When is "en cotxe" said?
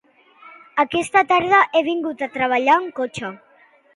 2.85-3.33